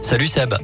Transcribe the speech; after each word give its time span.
Salut 0.00 0.28
Seb. 0.28 0.54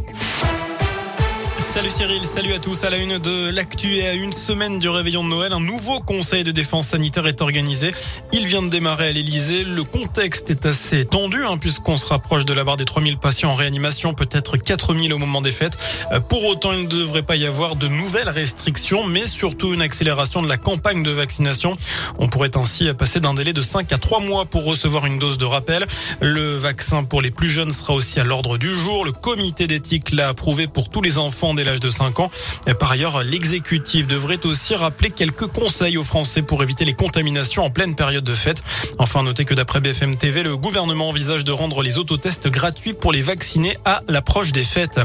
Salut 1.72 1.88
Cyril, 1.88 2.22
salut 2.22 2.52
à 2.52 2.58
tous. 2.58 2.84
À 2.84 2.90
la 2.90 2.98
une 2.98 3.18
de 3.18 3.48
l'actu 3.48 3.96
et 3.96 4.06
à 4.06 4.12
une 4.12 4.34
semaine 4.34 4.78
du 4.78 4.90
réveillon 4.90 5.24
de 5.24 5.30
Noël, 5.30 5.54
un 5.54 5.60
nouveau 5.60 6.00
conseil 6.00 6.44
de 6.44 6.50
défense 6.50 6.88
sanitaire 6.88 7.26
est 7.26 7.40
organisé. 7.40 7.92
Il 8.34 8.46
vient 8.46 8.60
de 8.60 8.68
démarrer 8.68 9.08
à 9.08 9.12
l'Elysée. 9.12 9.64
Le 9.64 9.82
contexte 9.82 10.50
est 10.50 10.66
assez 10.66 11.06
tendu 11.06 11.42
hein, 11.42 11.56
puisqu'on 11.56 11.96
se 11.96 12.04
rapproche 12.04 12.44
de 12.44 12.52
la 12.52 12.64
barre 12.64 12.76
des 12.76 12.84
3000 12.84 13.16
patients 13.16 13.52
en 13.52 13.54
réanimation, 13.54 14.12
peut-être 14.12 14.58
4000 14.58 15.14
au 15.14 15.18
moment 15.18 15.40
des 15.40 15.50
fêtes. 15.50 15.78
Euh, 16.12 16.20
pour 16.20 16.44
autant, 16.44 16.72
il 16.72 16.82
ne 16.82 16.88
devrait 16.88 17.22
pas 17.22 17.36
y 17.36 17.46
avoir 17.46 17.74
de 17.74 17.88
nouvelles 17.88 18.28
restrictions, 18.28 19.06
mais 19.06 19.26
surtout 19.26 19.72
une 19.72 19.80
accélération 19.80 20.42
de 20.42 20.48
la 20.48 20.58
campagne 20.58 21.02
de 21.02 21.10
vaccination. 21.10 21.78
On 22.18 22.28
pourrait 22.28 22.54
ainsi 22.58 22.92
passer 22.92 23.18
d'un 23.18 23.32
délai 23.32 23.54
de 23.54 23.62
5 23.62 23.90
à 23.94 23.96
3 23.96 24.20
mois 24.20 24.44
pour 24.44 24.66
recevoir 24.66 25.06
une 25.06 25.18
dose 25.18 25.38
de 25.38 25.46
rappel. 25.46 25.86
Le 26.20 26.54
vaccin 26.54 27.02
pour 27.02 27.22
les 27.22 27.30
plus 27.30 27.48
jeunes 27.48 27.72
sera 27.72 27.94
aussi 27.94 28.20
à 28.20 28.24
l'ordre 28.24 28.58
du 28.58 28.74
jour. 28.74 29.06
Le 29.06 29.12
comité 29.12 29.66
d'éthique 29.66 30.12
l'a 30.12 30.28
approuvé 30.28 30.66
pour 30.66 30.90
tous 30.90 31.00
les 31.00 31.16
enfants 31.16 31.54
dès 31.62 31.70
l'âge 31.70 31.80
de 31.80 31.90
5 31.90 32.18
ans. 32.20 32.30
Par 32.78 32.90
ailleurs, 32.90 33.22
l'exécutif 33.22 34.06
devrait 34.06 34.44
aussi 34.46 34.74
rappeler 34.74 35.10
quelques 35.10 35.46
conseils 35.46 35.96
aux 35.96 36.02
Français 36.02 36.42
pour 36.42 36.62
éviter 36.62 36.84
les 36.84 36.94
contaminations 36.94 37.64
en 37.64 37.70
pleine 37.70 37.94
période 37.94 38.24
de 38.24 38.34
fête. 38.34 38.62
Enfin, 38.98 39.22
notez 39.22 39.44
que 39.44 39.54
d'après 39.54 39.80
BFM 39.80 40.16
TV, 40.16 40.42
le 40.42 40.56
gouvernement 40.56 41.08
envisage 41.08 41.44
de 41.44 41.52
rendre 41.52 41.82
les 41.82 41.98
autotests 41.98 42.48
gratuits 42.48 42.94
pour 42.94 43.12
les 43.12 43.22
vaccinés 43.22 43.76
à 43.84 44.02
l'approche 44.08 44.52
des 44.52 44.64
fêtes. 44.64 45.00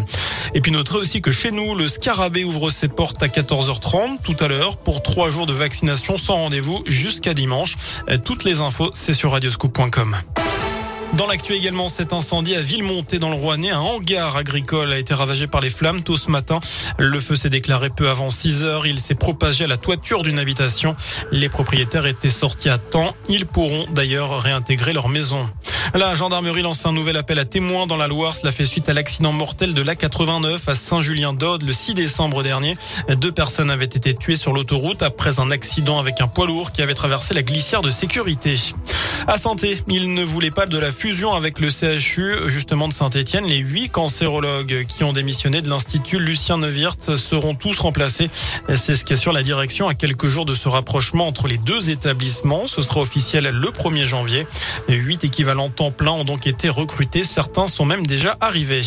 Et 0.56 0.62
puis 0.62 0.72
notez 0.72 0.96
aussi 0.96 1.22
que 1.22 1.32
chez 1.32 1.52
nous, 1.52 1.76
le 1.76 1.88
Scarabée 1.88 2.44
ouvre 2.44 2.70
ses 2.70 2.88
portes 2.88 3.22
à 3.22 3.28
14h30 3.28 4.22
tout 4.24 4.36
à 4.40 4.48
l'heure 4.48 4.78
pour 4.78 5.04
trois 5.04 5.30
jours 5.30 5.46
de 5.46 5.54
vaccination 5.54 6.18
sans 6.18 6.36
rendez-vous 6.36 6.84
jusqu'à 6.88 7.34
dimanche. 7.34 7.76
Toutes 8.24 8.44
les 8.44 8.62
infos, 8.62 8.92
c'est 8.94 9.14
sur 9.14 9.32
radioscoop.com. 9.32 10.16
Dans 11.14 11.26
l'actu 11.26 11.54
également, 11.54 11.90
cet 11.90 12.14
incendie 12.14 12.56
à 12.56 12.62
Villemonté 12.62 13.18
dans 13.18 13.30
le 13.30 13.36
Rouennais, 13.36 13.72
un 13.72 13.80
hangar 13.80 14.36
agricole 14.36 14.92
a 14.92 15.00
été 15.00 15.14
ravagé 15.14 15.48
par 15.48 15.62
les 15.62 15.70
flammes 15.70 16.04
tôt 16.04 16.18
ce 16.18 16.30
matin. 16.30 16.60
Le 16.98 17.20
feu 17.20 17.36
s'est 17.36 17.50
déclaré 17.50 17.90
peu 17.90 18.10
avant 18.10 18.30
6 18.30 18.64
heures. 18.64 18.86
Il 18.86 19.00
s'est 19.00 19.16
propagé 19.16 19.64
à 19.64 19.68
la 19.68 19.78
toiture 19.78 20.22
d'une 20.22 20.38
habitation. 20.38 20.96
Les 21.32 21.50
propriétaires 21.50 22.06
étaient 22.06 22.30
sortis 22.30 22.70
à 22.70 22.78
temps. 22.78 23.16
Ils 23.30 23.46
pourront 23.46 23.86
d'ailleurs 23.92 24.42
réintégrer 24.42 24.94
leur 24.94 25.10
maison. 25.10 25.50
La 25.94 26.16
gendarmerie 26.16 26.62
lance 26.62 26.86
un 26.86 26.92
nouvel 26.92 27.18
appel 27.18 27.40
à 27.40 27.46
témoins 27.46 27.88
dans 27.88 27.98
la 27.98 28.08
Loire. 28.08 28.34
Cela 28.36 28.52
fait 28.52 28.66
suite 28.66 28.90
à 28.90 28.94
l'accident 28.94 29.32
mortel 29.32 29.74
de 29.74 29.84
l'A89 29.84 30.60
à 30.68 30.76
Saint-Julien-d'Aude 30.76 31.64
le 31.64 31.72
6 31.72 31.94
décembre 31.94 32.44
dernier. 32.44 32.76
Deux 33.10 33.32
personnes 33.32 33.70
avaient 33.70 33.86
été 33.86 34.14
tuées 34.14 34.36
sur 34.36 34.54
l'autoroute 34.54 35.02
après 35.02 35.40
un 35.40 35.52
accident 35.52 36.00
avec 36.00 36.22
un 36.22 36.28
poids 36.28 36.48
lourd 36.48 36.72
qui 36.72 36.82
avait 36.82 36.94
traversé 36.94 37.34
la 37.34 37.44
glissière 37.44 37.82
de 37.82 37.90
sécurité. 37.90 38.56
À 39.28 39.38
santé, 39.38 39.82
il 39.88 40.14
ne 40.14 40.24
voulait 40.24 40.52
pas 40.52 40.66
de 40.66 40.78
la 40.78 40.92
fusion 40.92 41.34
avec 41.34 41.60
le 41.60 41.70
CHU 41.70 42.48
justement 42.48 42.88
de 42.88 42.94
Saint-Etienne. 42.94 43.46
Les 43.46 43.58
huit 43.58 43.90
cancérologues 43.90 44.86
qui 44.88 45.04
ont 45.04 45.12
démissionné 45.12 45.62
de 45.62 45.70
l'Institut 45.70 46.20
Lucien 46.20 46.58
Neuwirth 46.58 47.16
seront 47.18 47.56
tous 47.56 47.78
remplacés. 47.80 48.30
C'est 48.76 48.96
ce 48.96 49.04
qu'assure 49.04 49.34
la 49.34 49.44
direction 49.44 49.88
à 49.88 49.96
quelques 49.96 50.28
jours 50.28 50.46
de 50.46 50.54
ce 50.54 50.70
rapprochement 50.70 51.28
entre 51.28 51.48
les 51.48 51.58
deux 51.58 51.90
établissements. 51.90 52.68
Ce 52.68 52.82
sera 52.82 53.02
officiel 53.02 53.50
le 53.50 53.68
1er 53.70 54.06
janvier. 54.06 54.48
Huit 54.88 55.24
équivalents 55.24 55.67
temps 55.70 55.92
plein 55.92 56.12
ont 56.12 56.24
donc 56.24 56.48
été 56.48 56.70
recrutés. 56.70 57.24
Certains 57.24 57.68
sont 57.68 57.86
même 57.86 58.06
déjà 58.06 58.38
arrivés. 58.42 58.82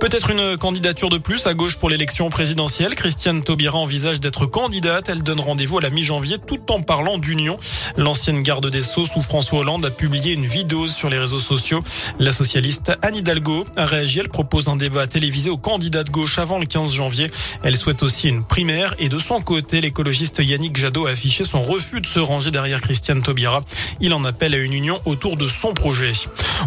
Peut-être 0.00 0.30
une 0.30 0.58
candidature 0.58 1.08
de 1.08 1.16
plus 1.16 1.46
à 1.46 1.54
gauche 1.54 1.76
pour 1.76 1.88
l'élection 1.88 2.28
présidentielle. 2.28 2.94
Christiane 2.94 3.42
Taubira 3.42 3.78
envisage 3.78 4.20
d'être 4.20 4.44
candidate. 4.44 5.08
Elle 5.08 5.22
donne 5.22 5.40
rendez-vous 5.40 5.78
à 5.78 5.80
la 5.80 5.88
mi-janvier 5.88 6.36
tout 6.38 6.60
en 6.70 6.82
parlant 6.82 7.16
d'union. 7.16 7.56
L'ancienne 7.96 8.42
garde 8.42 8.68
des 8.68 8.82
Sceaux 8.82 9.06
sous 9.06 9.22
François 9.22 9.60
Hollande 9.60 9.86
a 9.86 9.90
publié 9.90 10.32
une 10.32 10.44
vidéo 10.44 10.86
sur 10.86 11.08
les 11.08 11.18
réseaux 11.18 11.40
sociaux. 11.40 11.82
La 12.18 12.30
socialiste 12.30 12.92
Anne 13.00 13.16
Hidalgo 13.16 13.64
a 13.74 13.86
réagi. 13.86 14.20
Elle 14.20 14.28
propose 14.28 14.68
un 14.68 14.76
débat 14.76 15.06
télévisé 15.06 15.48
aux 15.48 15.56
candidats 15.56 16.04
de 16.04 16.10
gauche 16.10 16.38
avant 16.38 16.58
le 16.58 16.66
15 16.66 16.92
janvier. 16.92 17.30
Elle 17.62 17.78
souhaite 17.78 18.02
aussi 18.02 18.28
une 18.28 18.44
primaire 18.44 18.94
et 18.98 19.08
de 19.08 19.18
son 19.18 19.40
côté, 19.40 19.80
l'écologiste 19.80 20.40
Yannick 20.40 20.76
Jadot 20.76 21.06
a 21.06 21.10
affiché 21.10 21.44
son 21.44 21.62
refus 21.62 22.02
de 22.02 22.06
se 22.06 22.20
ranger 22.20 22.50
derrière 22.50 22.82
Christiane 22.82 23.22
Taubira. 23.22 23.62
Il 24.00 24.12
en 24.12 24.24
appelle 24.24 24.54
à 24.54 24.58
une 24.58 24.74
union 24.74 25.00
autour 25.06 25.38
de 25.38 25.46
son 25.46 25.72
projet. 25.72 26.12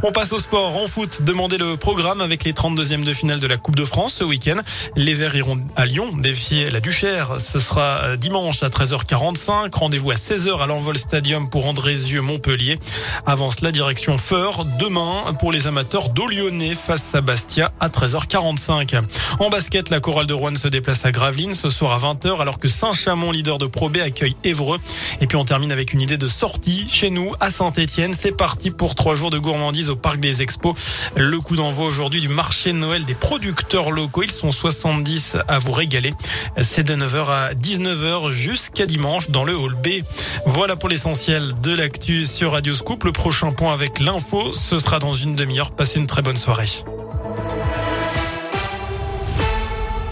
On 0.02 0.12
passe 0.12 0.34
au 0.34 0.40
sport. 0.40 0.78
En 0.78 0.88
foot, 0.88 1.22
demandez 1.24 1.58
le 1.58 1.78
programme 1.78 2.22
avec 2.22 2.44
les 2.44 2.54
32e 2.54 3.04
de 3.04 3.14
finale 3.20 3.42
de 3.42 3.48
la 3.48 3.58
Coupe 3.58 3.76
de 3.76 3.84
France 3.84 4.14
ce 4.14 4.24
week-end. 4.24 4.56
Les 4.96 5.14
Verts 5.14 5.36
iront 5.36 5.60
à 5.76 5.86
Lyon 5.86 6.16
défier 6.16 6.70
la 6.70 6.80
Duchère. 6.80 7.42
Ce 7.42 7.60
sera 7.60 8.00
euh, 8.04 8.16
dimanche 8.16 8.64
à 8.64 8.70
13h45. 8.70 9.76
Rendez-vous 9.76 10.12
à 10.12 10.14
16h 10.14 10.58
à 10.62 10.68
l'Envol 10.68 10.98
Stadium 10.98 11.50
pour 11.50 11.66
Andrézieux 11.66 12.22
Montpellier. 12.22 12.80
Avance 13.26 13.60
la 13.60 13.74
direction 13.74 14.18
Feur 14.18 14.64
demain 14.64 15.34
pour 15.38 15.52
les 15.52 15.68
amateurs 15.68 16.08
d'eau 16.10 16.28
lyonnais 16.28 16.76
face 16.76 17.14
à 17.14 17.20
Bastia 17.20 17.74
à 17.82 17.90
13h45. 17.90 19.02
En 19.40 19.50
basket, 19.50 19.90
la 19.90 20.00
chorale 20.00 20.28
de 20.28 20.34
Rouen 20.34 20.56
se 20.56 20.70
déplace 20.70 21.06
à 21.06 21.12
Gravelines 21.12 21.56
ce 21.56 21.70
soir 21.70 21.92
à 21.92 22.14
20h 22.14 22.40
alors 22.40 22.58
que 22.58 22.70
Saint-Chamond, 22.70 23.32
leader 23.32 23.58
de 23.58 23.66
Pro 23.66 23.90
B, 23.90 23.98
accueille 23.98 24.38
Évreux. 24.46 24.80
Et 25.20 25.28
puis 25.28 25.36
on 25.36 25.44
termine 25.44 25.74
avec 25.74 25.92
une 25.92 26.00
idée 26.00 26.18
de 26.18 26.28
sortie 26.28 26.88
chez 26.90 27.10
nous 27.10 27.34
à 27.42 27.50
Saint-Etienne. 27.50 28.14
C'est 28.14 28.32
parti 28.32 28.72
pour 28.72 28.96
trois 28.96 29.16
jours 29.16 29.30
de 29.30 29.40
gourmandise 29.40 29.90
au 29.90 29.98
Parc 29.98 30.22
des 30.22 30.42
Expos. 30.42 30.76
Le 31.18 31.38
coup 31.42 31.58
d'envoi 31.58 31.86
aujourd'hui 31.86 32.22
du 32.22 32.30
marché 32.30 32.72
de 32.72 32.78
Noël 32.78 33.04
des 33.10 33.16
producteurs 33.16 33.90
locaux. 33.90 34.22
Ils 34.22 34.32
sont 34.32 34.52
70 34.52 35.38
à 35.48 35.58
vous 35.58 35.72
régaler. 35.72 36.14
C'est 36.58 36.84
de 36.84 36.94
9h 36.94 37.26
à 37.28 37.54
19h 37.56 38.32
jusqu'à 38.32 38.86
dimanche 38.86 39.32
dans 39.32 39.44
le 39.44 39.58
hall 39.58 39.74
B. 39.74 40.04
Voilà 40.46 40.76
pour 40.76 40.90
l'essentiel 40.90 41.54
de 41.64 41.74
l'actu 41.74 42.26
sur 42.26 42.52
Radio 42.52 42.76
Scoop. 42.76 43.04
Le 43.06 43.12
prochain 43.12 43.52
point 43.52 43.74
avec 43.74 44.00
l'info, 44.00 44.54
ce 44.54 44.78
sera 44.78 45.00
dans 45.00 45.16
une 45.16 45.36
demi-heure. 45.36 45.72
Passez 45.72 45.98
une 45.98 46.06
très 46.06 46.22
bonne 46.22 46.38
soirée. 46.38 46.70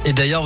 Et 0.05 0.13
d'ailleurs, 0.13 0.35